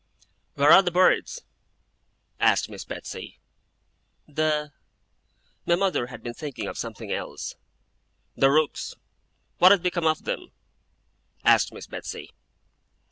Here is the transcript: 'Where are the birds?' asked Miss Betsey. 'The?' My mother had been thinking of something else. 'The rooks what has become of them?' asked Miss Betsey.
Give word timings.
'Where 0.55 0.71
are 0.71 0.81
the 0.81 0.89
birds?' 0.89 1.41
asked 2.39 2.69
Miss 2.71 2.85
Betsey. 2.85 3.39
'The?' 4.27 4.71
My 5.67 5.75
mother 5.75 6.07
had 6.07 6.23
been 6.23 6.33
thinking 6.33 6.67
of 6.67 6.75
something 6.75 7.11
else. 7.11 7.53
'The 8.35 8.49
rooks 8.49 8.95
what 9.59 9.69
has 9.71 9.81
become 9.81 10.07
of 10.07 10.23
them?' 10.23 10.53
asked 11.45 11.71
Miss 11.71 11.85
Betsey. 11.85 12.31